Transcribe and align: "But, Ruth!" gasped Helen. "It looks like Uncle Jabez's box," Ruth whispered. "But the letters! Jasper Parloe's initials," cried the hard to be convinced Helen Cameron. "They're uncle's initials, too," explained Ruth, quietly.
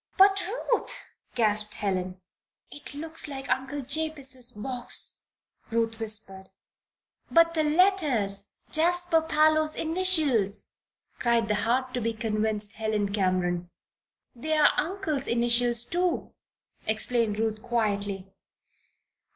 "But, 0.17 0.41
Ruth!" 0.47 0.91
gasped 1.35 1.75
Helen. 1.75 2.21
"It 2.71 2.95
looks 2.95 3.27
like 3.27 3.51
Uncle 3.51 3.81
Jabez's 3.83 4.51
box," 4.53 5.17
Ruth 5.69 5.99
whispered. 5.99 6.49
"But 7.29 7.53
the 7.53 7.63
letters! 7.63 8.45
Jasper 8.71 9.21
Parloe's 9.21 9.75
initials," 9.75 10.69
cried 11.19 11.49
the 11.49 11.53
hard 11.53 11.93
to 11.93 12.01
be 12.01 12.13
convinced 12.13 12.77
Helen 12.77 13.13
Cameron. 13.13 13.69
"They're 14.33 14.69
uncle's 14.75 15.27
initials, 15.27 15.83
too," 15.83 16.33
explained 16.87 17.37
Ruth, 17.37 17.61
quietly. 17.61 18.25